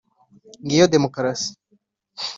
[0.65, 1.51] Ngiyo Democratie